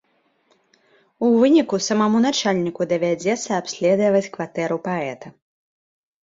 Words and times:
У 1.27 1.27
выніку 1.43 1.75
самаму 1.87 2.17
начальніку 2.27 2.81
давядзецца 2.95 3.49
абследаваць 3.61 4.23
кватэру 4.39 4.81
паэта. 4.89 5.27